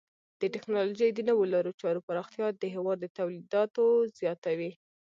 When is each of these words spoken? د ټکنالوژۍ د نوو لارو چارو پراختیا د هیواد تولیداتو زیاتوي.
د 0.41 0.43
ټکنالوژۍ 0.53 1.09
د 1.13 1.19
نوو 1.29 1.43
لارو 1.53 1.71
چارو 1.81 2.05
پراختیا 2.07 2.47
د 2.53 2.63
هیواد 2.75 2.99
تولیداتو 3.17 3.85
زیاتوي. 4.19 4.71